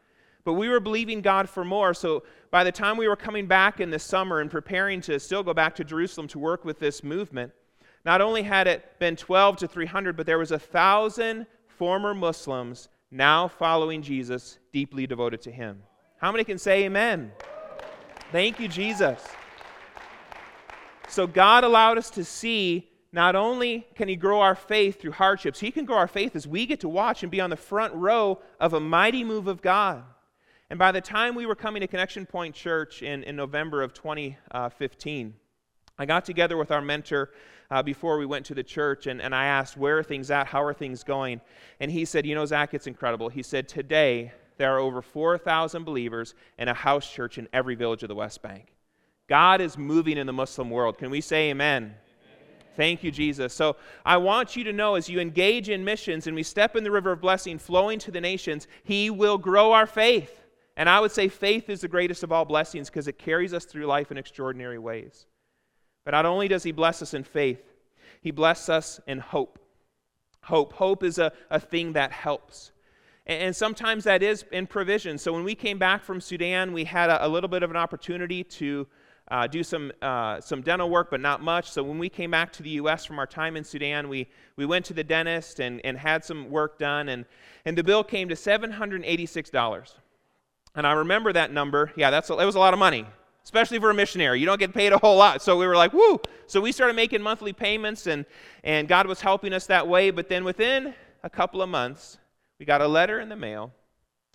[0.44, 1.94] But we were believing God for more.
[1.94, 5.42] So by the time we were coming back in the summer and preparing to still
[5.42, 7.52] go back to Jerusalem to work with this movement,
[8.04, 12.88] not only had it been 12 to 300, but there was a thousand former Muslims
[13.10, 15.82] now following Jesus, deeply devoted to him.
[16.18, 17.32] How many can say amen?
[18.32, 19.22] Thank you, Jesus.
[21.08, 25.58] So God allowed us to see not only can He grow our faith through hardships,
[25.58, 27.94] He can grow our faith as we get to watch and be on the front
[27.94, 30.04] row of a mighty move of God.
[30.70, 33.92] And by the time we were coming to Connection Point Church in, in November of
[33.92, 35.34] 2015,
[35.98, 37.30] I got together with our mentor
[37.72, 40.46] uh, before we went to the church and, and I asked, Where are things at?
[40.46, 41.40] How are things going?
[41.80, 43.28] And he said, You know, Zach, it's incredible.
[43.28, 48.04] He said, Today, there are over 4,000 believers in a house church in every village
[48.04, 48.72] of the West Bank.
[49.28, 50.98] God is moving in the Muslim world.
[50.98, 51.94] Can we say amen?
[52.76, 53.52] Thank you, Jesus.
[53.52, 56.84] So I want you to know as you engage in missions and we step in
[56.84, 60.39] the river of blessing flowing to the nations, He will grow our faith.
[60.80, 63.66] And I would say faith is the greatest of all blessings because it carries us
[63.66, 65.26] through life in extraordinary ways.
[66.06, 67.60] But not only does He bless us in faith,
[68.22, 69.58] He blesses us in hope.
[70.44, 70.72] Hope.
[70.72, 72.72] Hope is a, a thing that helps.
[73.26, 75.18] And, and sometimes that is in provision.
[75.18, 77.76] So when we came back from Sudan, we had a, a little bit of an
[77.76, 78.86] opportunity to
[79.30, 81.70] uh, do some, uh, some dental work, but not much.
[81.70, 83.04] So when we came back to the U.S.
[83.04, 86.48] from our time in Sudan, we, we went to the dentist and, and had some
[86.48, 87.26] work done, and,
[87.66, 89.92] and the bill came to $786.
[90.74, 91.92] And I remember that number.
[91.96, 93.06] Yeah, that's that was a lot of money,
[93.44, 94.40] especially for a missionary.
[94.40, 95.42] You don't get paid a whole lot.
[95.42, 96.20] So we were like, woo.
[96.46, 98.24] So we started making monthly payments, and,
[98.64, 100.10] and God was helping us that way.
[100.10, 102.18] But then within a couple of months,
[102.58, 103.72] we got a letter in the mail,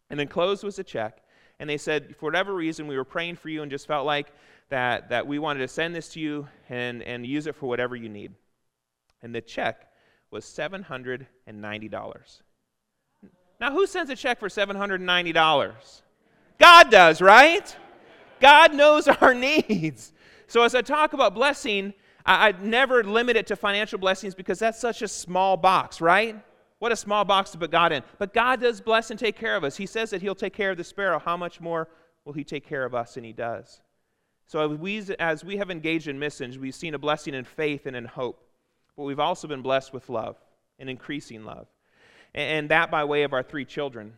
[0.10, 1.22] and enclosed was a check.
[1.60, 4.34] And they said, for whatever reason, we were praying for you and just felt like
[4.70, 7.96] that, that we wanted to send this to you and, and use it for whatever
[7.96, 8.34] you need.
[9.22, 9.88] And the check
[10.32, 11.26] was $790.
[13.60, 16.02] Now, who sends a check for $790?
[16.60, 17.76] God does, right?
[18.40, 20.14] God knows our needs.
[20.48, 21.94] So, as I talk about blessing,
[22.26, 26.36] I, would never limit it to financial blessings because that's such a small box, right?
[26.80, 28.04] What a small box to put God in.
[28.18, 29.78] But God does bless and take care of us.
[29.78, 31.20] He says that He'll take care of the sparrow.
[31.20, 31.88] How much more
[32.26, 33.18] will He take care of us?
[33.18, 33.82] And He does.
[34.48, 37.86] So as we, as we have engaged in missions, we've seen a blessing in faith
[37.86, 38.44] and in hope.
[38.96, 40.38] But we've also been blessed with love
[40.80, 41.68] and increasing love.
[42.34, 44.14] And, and that by way of our three children.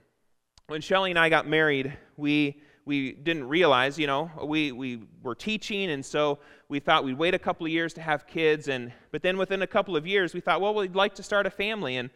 [0.67, 5.35] When Shelly and I got married, we we didn't realize, you know, we, we were
[5.35, 8.67] teaching, and so we thought we'd wait a couple of years to have kids.
[8.67, 11.45] And, but then within a couple of years, we thought, well, we'd like to start
[11.45, 11.97] a family.
[11.97, 12.09] And,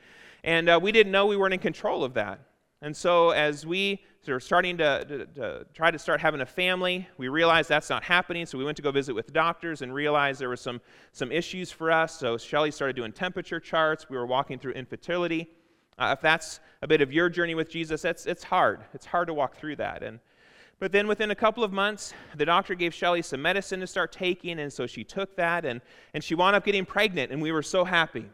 [0.45, 2.39] and uh, we didn't know we weren't in control of that.
[2.81, 7.07] And so, as we were starting to, to, to, try to start having a family,
[7.17, 8.45] we realized that's not happening.
[8.45, 11.71] So, we went to go visit with doctors and realized there were some, some issues
[11.71, 12.17] for us.
[12.17, 14.09] So, Shelly started doing temperature charts.
[14.09, 15.49] We were walking through infertility.
[16.01, 18.79] Uh, if that's a bit of your journey with Jesus, that's, it's hard.
[18.95, 20.01] It's hard to walk through that.
[20.01, 20.19] And,
[20.79, 24.11] but then within a couple of months, the doctor gave Shelly some medicine to start
[24.11, 24.57] taking.
[24.57, 25.79] And so she took that, and,
[26.15, 28.25] and she wound up getting pregnant, and we were so happy.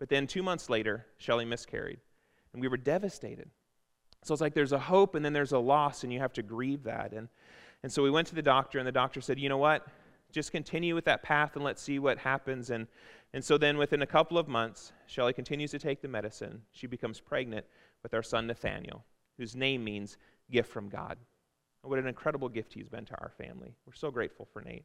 [0.00, 2.00] But then two months later, Shelly miscarried,
[2.52, 3.48] and we were devastated.
[4.24, 6.42] So it's like there's a hope and then there's a loss, and you have to
[6.42, 7.12] grieve that.
[7.12, 7.28] And,
[7.84, 9.86] and so we went to the doctor, and the doctor said, You know what?
[10.32, 12.70] Just continue with that path and let's see what happens.
[12.70, 12.88] And,
[13.34, 16.62] and so then within a couple of months, Shelly continues to take the medicine.
[16.72, 17.66] She becomes pregnant
[18.02, 19.04] with our son Nathaniel,
[19.36, 20.16] whose name means
[20.50, 21.18] gift from God.
[21.82, 23.74] What an incredible gift he's been to our family.
[23.86, 24.84] We're so grateful for Nate.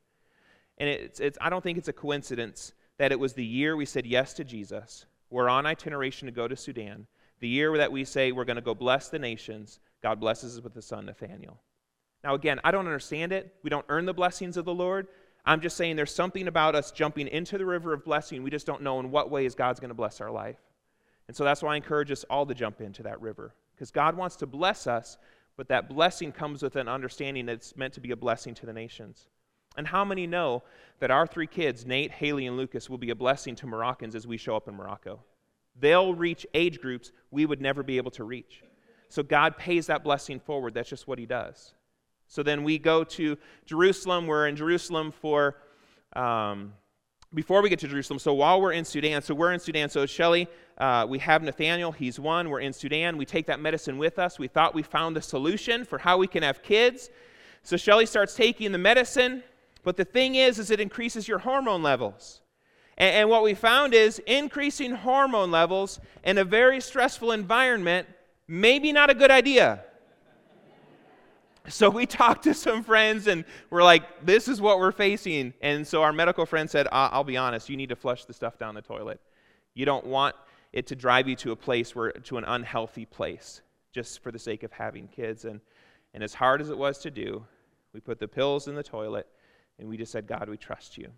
[0.78, 3.86] And it's, it's, I don't think it's a coincidence that it was the year we
[3.86, 5.06] said yes to Jesus.
[5.30, 7.08] We're on itineration to go to Sudan.
[7.40, 10.64] The year that we say we're going to go bless the nations, God blesses us
[10.64, 11.60] with the son Nathaniel.
[12.24, 13.54] Now, again, I don't understand it.
[13.64, 15.08] We don't earn the blessings of the Lord.
[15.46, 18.44] I'm just saying there's something about us jumping into the river of blessing.
[18.44, 20.60] We just don't know in what ways God's going to bless our life.
[21.28, 23.54] And so that's why I encourage us all to jump into that river.
[23.76, 25.18] Because God wants to bless us,
[25.58, 28.66] but that blessing comes with an understanding that it's meant to be a blessing to
[28.66, 29.28] the nations.
[29.76, 30.64] And how many know
[31.00, 34.28] that our three kids, Nate, Haley, and Lucas, will be a blessing to Moroccans as
[34.28, 35.20] we show up in Morocco?
[35.80, 38.64] They'll reach age groups we would never be able to reach.
[39.10, 40.74] So God pays that blessing forward.
[40.74, 41.74] That's just what He does.
[42.34, 44.26] So then we go to Jerusalem.
[44.26, 45.56] We're in Jerusalem for,
[46.14, 46.74] um,
[47.32, 49.88] before we get to Jerusalem, so while we're in Sudan, so we're in Sudan.
[49.88, 50.48] So Shelly,
[50.80, 51.92] uh, we have Nathaniel.
[51.92, 52.50] He's one.
[52.50, 53.18] We're in Sudan.
[53.18, 54.40] We take that medicine with us.
[54.40, 57.12] We thought we found the solution for how we can have kids.
[57.62, 59.44] So Shelly starts taking the medicine.
[59.84, 62.42] But the thing is, is it increases your hormone levels.
[62.98, 68.08] And, and what we found is increasing hormone levels in a very stressful environment
[68.48, 69.84] maybe not a good idea.
[71.70, 75.54] So we talked to some friends and we're like, this is what we're facing.
[75.62, 78.58] And so our medical friend said, I'll be honest, you need to flush the stuff
[78.58, 79.20] down the toilet.
[79.74, 80.36] You don't want
[80.72, 83.62] it to drive you to a place where, to an unhealthy place,
[83.94, 85.46] just for the sake of having kids.
[85.46, 85.62] And,
[86.14, 87.46] and as hard as it was to do,
[87.94, 89.28] We put the pills in the toilet,
[89.78, 91.10] and we just said, God, we trust you.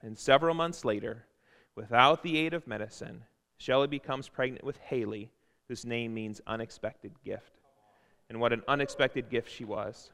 [0.00, 1.26] And several months later,
[1.74, 3.24] without the aid of medicine,
[3.58, 5.30] Shelley becomes pregnant with Haley,
[5.68, 7.60] whose name means unexpected gift.
[8.28, 10.10] And what an unexpected gift she was.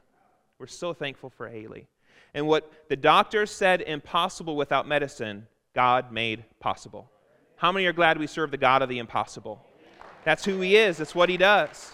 [0.59, 1.87] We're so thankful for Haley.
[2.33, 7.09] And what the doctors said impossible without medicine, God made possible.
[7.55, 9.65] How many are glad we serve the God of the impossible?
[10.23, 11.91] That's who He is, that's what He does.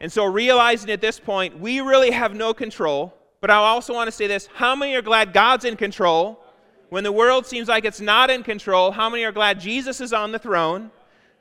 [0.00, 3.14] And so, realizing at this point, we really have no control.
[3.40, 6.44] But I also want to say this how many are glad God's in control?
[6.90, 10.12] When the world seems like it's not in control, how many are glad Jesus is
[10.12, 10.90] on the throne?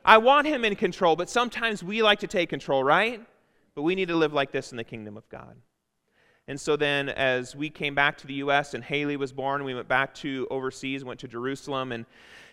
[0.07, 3.21] I want him in control, but sometimes we like to take control, right?
[3.75, 5.57] But we need to live like this in the kingdom of God.
[6.47, 8.73] And so then, as we came back to the U.S.
[8.73, 12.05] and Haley was born, we went back to overseas, went to Jerusalem, and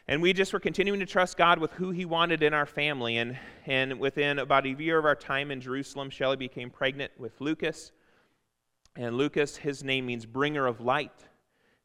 [0.06, 3.16] and we just were continuing to trust God with who He wanted in our family.
[3.16, 7.40] And, and within about a year of our time in Jerusalem, Shelley became pregnant with
[7.40, 7.90] Lucas.
[8.96, 11.24] And Lucas, his name means bringer of light.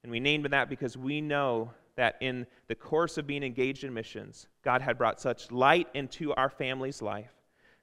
[0.04, 3.84] And we named him that because we know that in the course of being engaged
[3.84, 7.34] in missions, God had brought such light into our family's life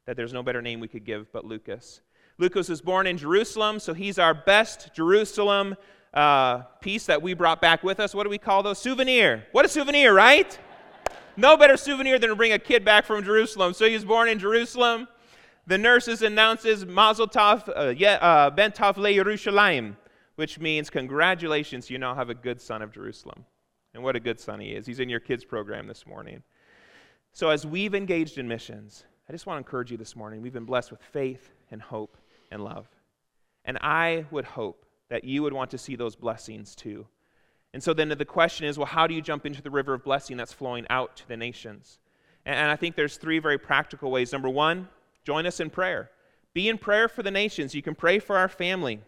[0.07, 2.01] that there's no better name we could give but Lucas.
[2.39, 5.77] Lucas was born in Jerusalem, so he's our best Jerusalem
[6.15, 8.15] uh, piece that we brought back with us.
[8.15, 8.79] What do we call those?
[8.79, 9.45] Souvenir.
[9.53, 10.59] What a souvenir, right?
[11.37, 13.75] No better souvenir than to bring a kid back from Jerusalem.
[13.75, 15.09] So he was born in Jerusalem.
[15.67, 19.95] The nurses announces Mazel Tov, uh, uh, Ben Tov Le Yerushalayim,
[20.37, 23.45] which means congratulations, you now have a good son of Jerusalem.
[23.97, 24.87] And what a good son he is.
[24.87, 26.43] He's in your kids program this morning.
[27.33, 30.43] So as we've engaged in missions, I just want to encourage you this morning.
[30.43, 32.19] We've been blessed with faith and hope
[32.51, 32.87] and love.
[33.65, 37.07] And I would hope that you would want to see those blessings too.
[37.73, 40.05] And so then the question is well, how do you jump into the river of
[40.05, 41.99] blessing that's flowing out to the nations?
[42.45, 44.31] And I think there's three very practical ways.
[44.31, 44.89] Number one,
[45.25, 46.11] join us in prayer.
[46.53, 47.75] Be in prayer for the nations.
[47.75, 49.01] You can pray for our family.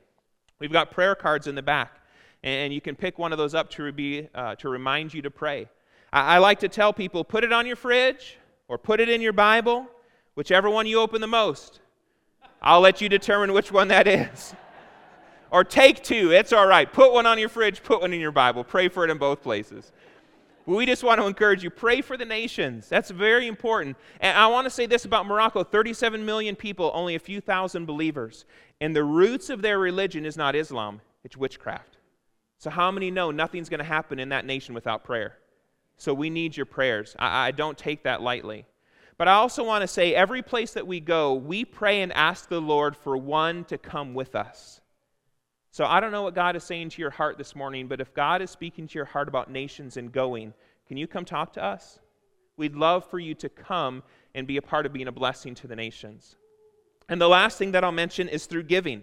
[0.58, 2.00] We've got prayer cards in the back,
[2.42, 5.30] and you can pick one of those up to, be, uh, to remind you to
[5.30, 5.68] pray.
[6.12, 9.20] I, I like to tell people put it on your fridge or put it in
[9.20, 9.86] your Bible,
[10.34, 11.80] whichever one you open the most.
[12.60, 14.54] I'll let you determine which one that is.
[15.50, 16.92] Or take two, it's all right.
[16.92, 18.64] Put one on your fridge, put one in your Bible.
[18.64, 19.92] Pray for it in both places.
[20.66, 22.86] we just want to encourage you pray for the nations.
[22.86, 23.96] That's very important.
[24.20, 27.86] And I want to say this about Morocco 37 million people, only a few thousand
[27.86, 28.44] believers.
[28.82, 31.97] And the roots of their religion is not Islam, it's witchcraft.
[32.58, 35.36] So, how many know nothing's going to happen in that nation without prayer?
[35.96, 37.16] So, we need your prayers.
[37.18, 38.66] I, I don't take that lightly.
[39.16, 42.48] But I also want to say every place that we go, we pray and ask
[42.48, 44.80] the Lord for one to come with us.
[45.70, 48.14] So I don't know what God is saying to your heart this morning, but if
[48.14, 50.54] God is speaking to your heart about nations and going,
[50.86, 51.98] can you come talk to us?
[52.56, 54.02] We'd love for you to come
[54.34, 56.36] and be a part of being a blessing to the nations.
[57.08, 59.02] And the last thing that I'll mention is through giving.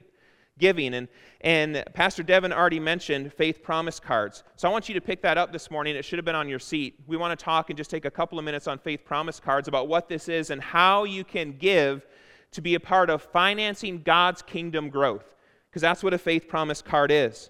[0.57, 0.93] Giving.
[0.93, 1.07] And,
[1.41, 4.43] and Pastor Devin already mentioned faith promise cards.
[4.55, 5.95] So I want you to pick that up this morning.
[5.95, 6.95] It should have been on your seat.
[7.07, 9.67] We want to talk and just take a couple of minutes on faith promise cards
[9.67, 12.05] about what this is and how you can give
[12.51, 15.35] to be a part of financing God's kingdom growth
[15.69, 17.49] because that's what a faith promise card is.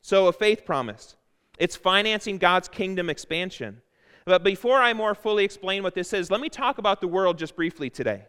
[0.00, 1.16] So, a faith promise,
[1.58, 3.82] it's financing God's kingdom expansion.
[4.24, 7.38] But before I more fully explain what this is, let me talk about the world
[7.38, 8.24] just briefly today.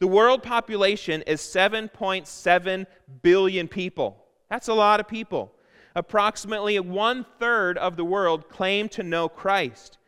[0.00, 2.86] The world population is 7.7
[3.22, 4.24] billion people.
[4.48, 5.52] That's a lot of people.
[5.94, 9.98] Approximately one third of the world claim to know Christ.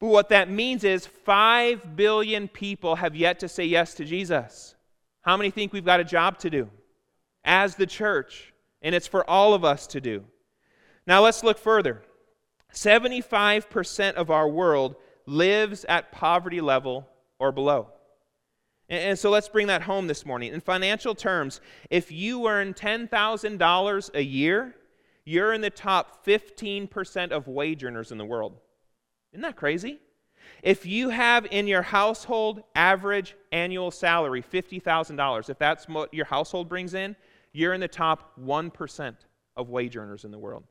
[0.00, 4.74] But what that means is 5 billion people have yet to say yes to Jesus.
[5.22, 6.70] How many think we've got a job to do?
[7.44, 8.52] as the church,
[8.82, 10.24] and it's for all of us to do.
[11.06, 12.02] Now let's look further.
[12.72, 17.06] 75% of our world lives at poverty level
[17.38, 17.88] or below.
[18.88, 20.52] And, so let's bring that home this morning.
[20.52, 24.74] In financial terms, if you earn $10,000 a year,
[25.24, 28.58] you're in the top 15% of wage earners in the world.
[29.32, 29.98] Isn't that crazy?
[30.62, 36.68] If you have in your household average annual salary $50,000, if that's what your household
[36.68, 37.16] brings in,
[37.52, 39.16] you're in the top 1%
[39.56, 40.64] of wage earners in the world.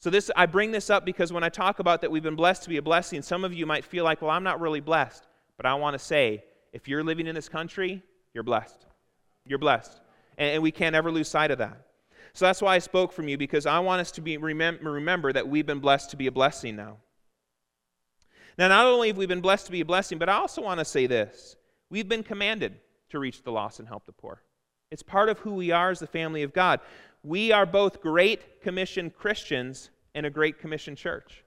[0.00, 2.62] So this I bring this up because when I talk about that we've been blessed
[2.64, 5.26] to be a blessing, some of you might feel like, well, I'm not really blessed.
[5.56, 8.02] But I want to say, if you're living in this country,
[8.34, 8.86] you're blessed.
[9.46, 10.00] You're blessed.
[10.36, 11.86] And, and we can't ever lose sight of that.
[12.34, 15.32] So that's why I spoke from you, because I want us to be remem- remember
[15.32, 16.98] that we've been blessed to be a blessing now.
[18.58, 20.78] Now, not only have we been blessed to be a blessing, but I also want
[20.78, 21.56] to say this.
[21.90, 22.74] We've been commanded
[23.10, 24.42] to reach the lost and help the poor.
[24.90, 26.80] It's part of who we are as the family of God.
[27.22, 31.44] We are both Great Commission Christians and a Great Commission church.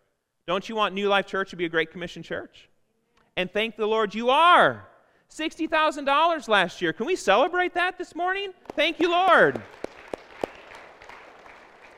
[0.47, 2.69] Don't you want New Life Church to be a Great Commission church?
[3.35, 4.87] And thank the Lord you are.
[5.31, 6.91] $60,000 last year.
[6.91, 8.51] Can we celebrate that this morning?
[8.75, 9.61] Thank you, Lord.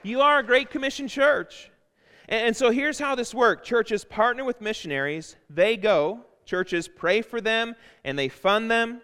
[0.04, 1.72] You are a Great Commission church.
[2.30, 7.42] And so here's how this works churches partner with missionaries, they go, churches pray for
[7.42, 9.02] them, and they fund them,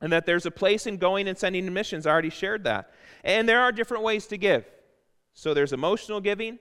[0.00, 2.06] and that there's a place in going and sending to missions.
[2.06, 2.90] I already shared that.
[3.22, 4.64] And there are different ways to give.
[5.34, 6.58] So there's emotional giving,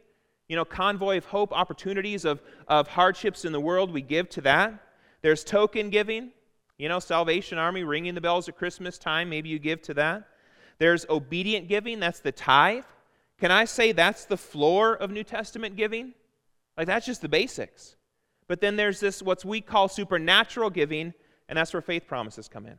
[0.50, 4.42] you know, convoy of hope, opportunities of, of hardships in the world, we give to
[4.42, 4.84] that.
[5.22, 6.32] There's token giving,
[6.78, 10.28] you know, Salvation Army ringing the bells at Christmas time, maybe you give to that.
[10.78, 12.84] There's obedient giving, that's the tithe.
[13.40, 16.14] Can I say that's the floor of New Testament giving?
[16.78, 17.96] Like, that's just the basics.
[18.48, 21.14] But then there's this, what we call supernatural giving,
[21.50, 22.78] and that's where faith promises come in.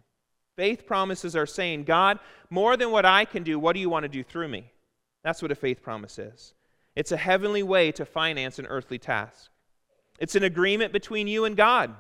[0.57, 2.19] Faith promises are saying, God,
[2.51, 4.73] more than what I can do, what do you want to do through me?
[5.23, 6.55] That's what a faith promise is.
[6.97, 9.51] It's a heavenly way to finance an earthly task.
[10.19, 11.95] It's an agreement between you and God.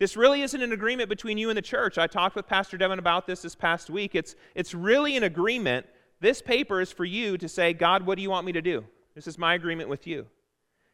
[0.00, 1.98] This really isn't an agreement between you and the church.
[1.98, 4.16] I talked with Pastor Devin about this this past week.
[4.16, 5.86] It's, it's really an agreement
[6.20, 8.84] this paper is for you to say, God, what do you want me to do?
[9.14, 10.26] This is my agreement with you.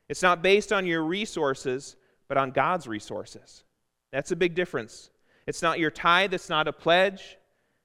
[0.09, 1.97] It's not based on your resources,
[2.29, 3.65] but on God's resources.
[4.13, 5.11] That's a big difference.
[5.47, 7.39] It's not your tithe, it's not a pledge,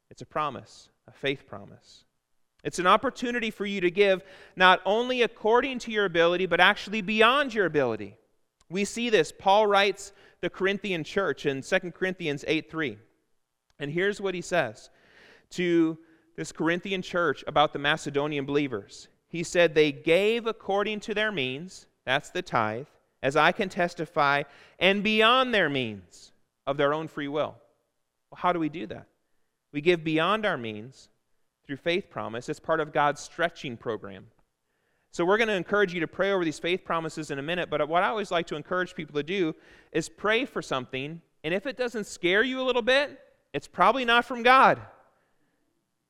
[0.09, 2.05] it's a promise, a faith promise.
[2.63, 4.23] It's an opportunity for you to give
[4.55, 8.17] not only according to your ability, but actually beyond your ability.
[8.69, 9.31] We see this.
[9.31, 12.97] Paul writes the Corinthian church in 2 Corinthians 8 3.
[13.79, 14.89] And here's what he says
[15.51, 15.97] to
[16.35, 19.07] this Corinthian church about the Macedonian believers.
[19.27, 22.87] He said, They gave according to their means, that's the tithe,
[23.21, 24.43] as I can testify,
[24.79, 26.31] and beyond their means
[26.65, 27.55] of their own free will.
[28.29, 29.07] Well, how do we do that?
[29.71, 31.09] We give beyond our means
[31.65, 32.49] through faith promise.
[32.49, 34.27] It's part of God's stretching program.
[35.11, 37.69] So we're going to encourage you to pray over these faith promises in a minute,
[37.69, 39.53] but what I always like to encourage people to do
[39.91, 43.19] is pray for something, and if it doesn't scare you a little bit,
[43.53, 44.81] it's probably not from God.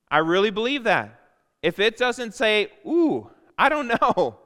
[0.08, 1.18] I really believe that.
[1.62, 3.28] If it doesn't say, ooh,
[3.58, 4.38] I don't know,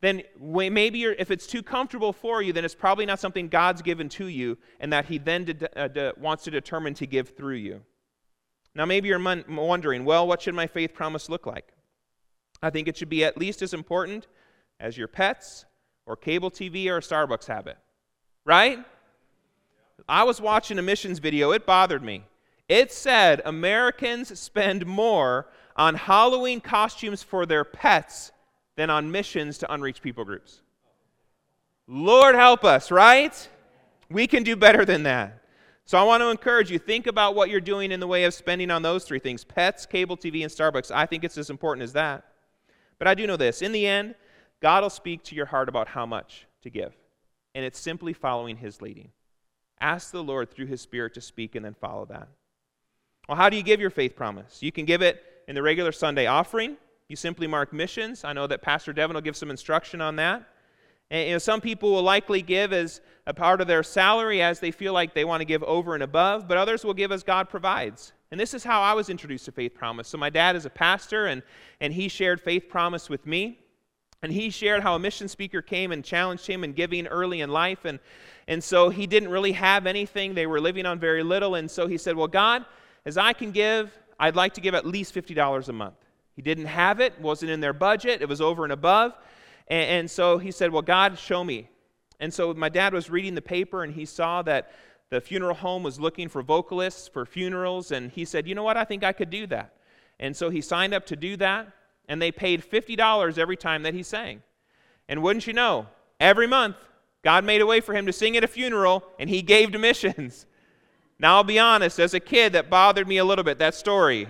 [0.00, 4.08] then maybe if it's too comfortable for you, then it's probably not something God's given
[4.10, 7.56] to you and that He then de- uh, de- wants to determine to give through
[7.56, 7.82] you.
[8.74, 11.71] Now, maybe you're wondering, well, what should my faith promise look like?
[12.62, 14.26] I think it should be at least as important
[14.78, 15.64] as your pets
[16.06, 17.78] or cable TV or a Starbucks habit,
[18.44, 18.78] right?
[20.08, 22.24] I was watching a missions video, it bothered me.
[22.68, 28.32] It said Americans spend more on Halloween costumes for their pets
[28.76, 30.62] than on missions to unreached people groups.
[31.86, 33.48] Lord help us, right?
[34.08, 35.42] We can do better than that.
[35.84, 38.32] So I want to encourage you think about what you're doing in the way of
[38.32, 40.90] spending on those three things pets, cable TV, and Starbucks.
[40.94, 42.24] I think it's as important as that.
[43.02, 44.14] But I do know this in the end,
[44.60, 46.94] God will speak to your heart about how much to give.
[47.52, 49.10] And it's simply following His leading.
[49.80, 52.28] Ask the Lord through His Spirit to speak and then follow that.
[53.28, 54.62] Well, how do you give your faith promise?
[54.62, 56.76] You can give it in the regular Sunday offering.
[57.08, 58.22] You simply mark missions.
[58.22, 60.44] I know that Pastor Devin will give some instruction on that.
[61.10, 64.60] And you know, some people will likely give as a part of their salary as
[64.60, 67.24] they feel like they want to give over and above, but others will give as
[67.24, 68.12] God provides.
[68.32, 70.08] And this is how I was introduced to Faith Promise.
[70.08, 71.42] So my dad is a pastor, and,
[71.82, 73.58] and he shared Faith Promise with me.
[74.22, 77.50] And he shared how a mission speaker came and challenged him in giving early in
[77.50, 77.84] life.
[77.84, 78.00] And,
[78.48, 80.32] and so he didn't really have anything.
[80.32, 81.56] They were living on very little.
[81.56, 82.64] And so he said, Well, God,
[83.04, 85.96] as I can give, I'd like to give at least $50 a month.
[86.34, 89.12] He didn't have it, wasn't in their budget, it was over and above.
[89.68, 91.68] And, and, so he said, Well, God, show me.
[92.18, 94.72] And so my dad was reading the paper and he saw that
[95.12, 97.92] the funeral home was looking for vocalists for funerals.
[97.92, 98.78] And he said, You know what?
[98.78, 99.74] I think I could do that.
[100.18, 101.68] And so he signed up to do that.
[102.08, 104.42] And they paid $50 every time that he sang.
[105.10, 105.86] And wouldn't you know,
[106.18, 106.76] every month,
[107.22, 109.78] God made a way for him to sing at a funeral and he gave to
[109.78, 110.46] missions.
[111.18, 114.26] Now, I'll be honest, as a kid, that bothered me a little bit, that story.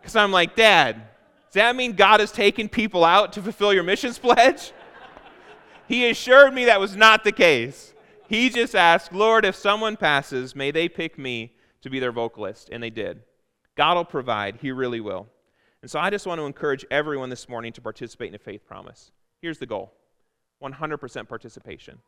[0.00, 3.82] Because I'm like, Dad, does that mean God has taken people out to fulfill your
[3.82, 4.72] missions pledge?
[5.88, 7.89] he assured me that was not the case.
[8.30, 11.52] He just asked, Lord, if someone passes, may they pick me
[11.82, 12.68] to be their vocalist.
[12.70, 13.24] And they did.
[13.76, 15.26] God will provide, He really will.
[15.82, 18.64] And so I just want to encourage everyone this morning to participate in a faith
[18.64, 19.10] promise.
[19.42, 19.94] Here's the goal
[20.62, 21.98] 100% participation.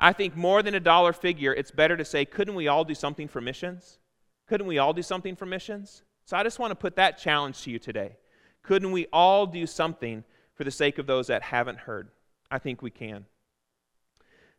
[0.00, 2.96] I think more than a dollar figure, it's better to say, couldn't we all do
[2.96, 4.00] something for missions?
[4.48, 6.02] Couldn't we all do something for missions?
[6.24, 8.16] So I just want to put that challenge to you today.
[8.64, 10.24] Couldn't we all do something
[10.56, 12.08] for the sake of those that haven't heard?
[12.50, 13.26] I think we can.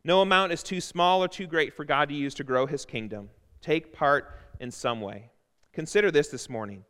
[0.04, 2.84] No amount is too small or too great for God to use to grow his
[2.84, 3.28] kingdom.
[3.60, 5.30] Take part in some way.
[5.72, 6.84] Consider this this morning.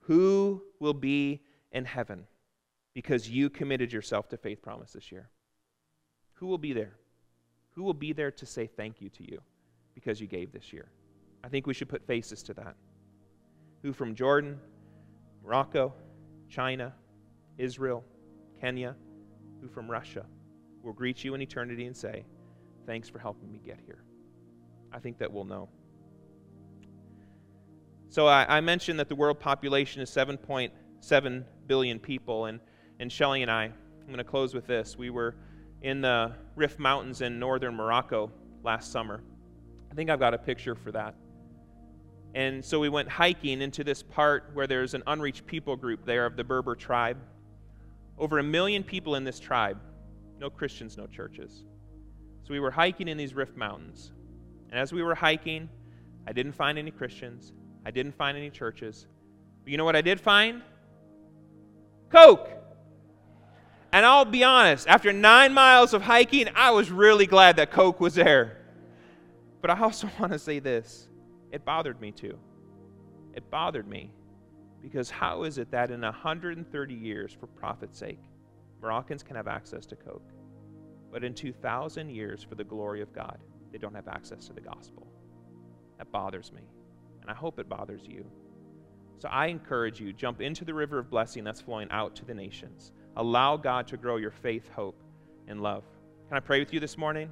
[0.00, 1.42] Who will be
[1.72, 2.26] in heaven
[2.94, 5.30] because you committed yourself to faith promise this year?
[6.34, 6.96] Who will be there?
[7.74, 9.40] Who will be there to say thank you to you
[9.94, 10.88] because you gave this year?
[11.42, 12.76] I think we should put faces to that.
[13.82, 14.58] Who from Jordan,
[15.42, 15.94] Morocco,
[16.48, 16.92] China,
[17.56, 18.04] Israel,
[18.60, 18.96] Kenya,
[19.60, 20.26] who from Russia
[20.82, 22.24] will greet you in eternity and say,
[22.90, 24.02] Thanks for helping me get here.
[24.92, 25.68] I think that we'll know.
[28.08, 32.58] So I, I mentioned that the world population is 7.7 billion people, and,
[32.98, 34.98] and Shelly and I, I'm going to close with this.
[34.98, 35.36] We were
[35.82, 38.32] in the Rif Mountains in northern Morocco
[38.64, 39.22] last summer.
[39.92, 41.14] I think I've got a picture for that.
[42.34, 46.26] And so we went hiking into this part where there's an unreached people group there
[46.26, 47.18] of the Berber tribe.
[48.18, 49.78] Over a million people in this tribe.
[50.40, 51.66] No Christians, no churches.
[52.44, 54.12] So we were hiking in these Rif Mountains.
[54.70, 55.68] And as we were hiking,
[56.26, 57.52] I didn't find any Christians.
[57.84, 59.06] I didn't find any churches.
[59.64, 60.62] But you know what I did find?
[62.10, 62.48] Coke.
[63.92, 68.00] And I'll be honest, after nine miles of hiking, I was really glad that Coke
[68.00, 68.58] was there.
[69.60, 71.08] But I also want to say this
[71.50, 72.38] it bothered me too.
[73.34, 74.12] It bothered me
[74.82, 78.20] because how is it that in 130 years, for profit's sake,
[78.80, 80.28] Moroccans can have access to Coke,
[81.12, 83.38] but in 2,000 years, for the glory of God,
[83.72, 85.06] they don't have access to the gospel?
[85.98, 86.62] That bothers me,
[87.20, 88.24] and I hope it bothers you.
[89.18, 92.34] So I encourage you jump into the river of blessing that's flowing out to the
[92.34, 92.92] nations.
[93.16, 95.02] Allow God to grow your faith, hope,
[95.46, 95.84] and love.
[96.28, 97.28] Can I pray with you this morning?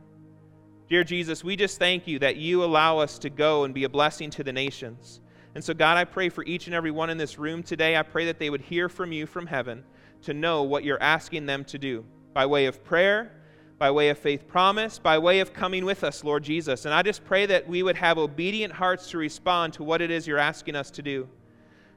[0.89, 3.89] Dear Jesus, we just thank you that you allow us to go and be a
[3.89, 5.21] blessing to the nations.
[5.55, 7.97] And so, God, I pray for each and every one in this room today.
[7.97, 9.85] I pray that they would hear from you from heaven
[10.23, 13.33] to know what you're asking them to do by way of prayer,
[13.79, 16.85] by way of faith promise, by way of coming with us, Lord Jesus.
[16.85, 20.11] And I just pray that we would have obedient hearts to respond to what it
[20.11, 21.29] is you're asking us to do.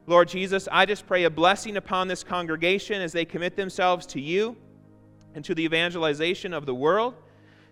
[0.08, 4.22] Lord Jesus, I just pray a blessing upon this congregation as they commit themselves to
[4.22, 4.56] you
[5.34, 7.16] and to the evangelization of the world.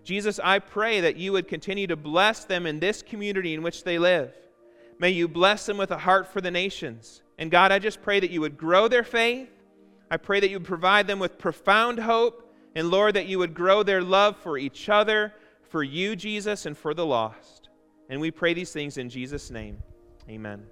[0.03, 3.83] Jesus, I pray that you would continue to bless them in this community in which
[3.83, 4.33] they live.
[4.97, 7.21] May you bless them with a heart for the nations.
[7.37, 9.49] And God, I just pray that you would grow their faith.
[10.09, 12.48] I pray that you would provide them with profound hope.
[12.79, 15.33] And Lord, that you would grow their love for each other,
[15.67, 17.67] for you, Jesus, and for the lost.
[18.09, 19.83] And we pray these things in Jesus' name.
[20.29, 20.63] Amen.